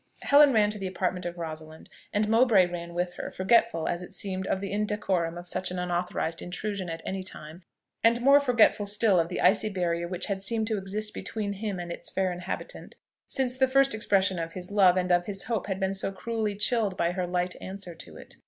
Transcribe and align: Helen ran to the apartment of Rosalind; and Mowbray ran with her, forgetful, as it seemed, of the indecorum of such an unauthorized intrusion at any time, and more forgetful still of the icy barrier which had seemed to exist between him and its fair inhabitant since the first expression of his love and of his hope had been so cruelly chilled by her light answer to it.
Helen 0.23 0.51
ran 0.51 0.71
to 0.71 0.79
the 0.79 0.87
apartment 0.87 1.27
of 1.27 1.37
Rosalind; 1.37 1.87
and 2.11 2.27
Mowbray 2.27 2.65
ran 2.65 2.95
with 2.95 3.13
her, 3.17 3.29
forgetful, 3.29 3.87
as 3.87 4.01
it 4.01 4.15
seemed, 4.15 4.47
of 4.47 4.59
the 4.59 4.71
indecorum 4.71 5.37
of 5.37 5.45
such 5.45 5.69
an 5.69 5.77
unauthorized 5.77 6.41
intrusion 6.41 6.89
at 6.89 7.03
any 7.05 7.21
time, 7.21 7.61
and 8.03 8.19
more 8.19 8.39
forgetful 8.39 8.87
still 8.87 9.19
of 9.19 9.29
the 9.29 9.39
icy 9.41 9.69
barrier 9.69 10.07
which 10.07 10.25
had 10.25 10.41
seemed 10.41 10.65
to 10.65 10.77
exist 10.79 11.13
between 11.13 11.53
him 11.53 11.79
and 11.79 11.91
its 11.91 12.09
fair 12.09 12.31
inhabitant 12.31 12.95
since 13.27 13.55
the 13.55 13.67
first 13.67 13.93
expression 13.93 14.39
of 14.39 14.53
his 14.53 14.71
love 14.71 14.97
and 14.97 15.11
of 15.11 15.27
his 15.27 15.43
hope 15.43 15.67
had 15.67 15.79
been 15.79 15.93
so 15.93 16.11
cruelly 16.11 16.55
chilled 16.55 16.97
by 16.97 17.11
her 17.11 17.27
light 17.27 17.55
answer 17.61 17.93
to 17.93 18.17
it. 18.17 18.37